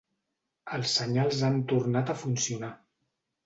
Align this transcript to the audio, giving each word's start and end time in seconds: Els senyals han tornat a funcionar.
Els 0.77 0.93
senyals 1.01 1.43
han 1.49 1.61
tornat 1.75 2.13
a 2.13 2.19
funcionar. 2.25 2.75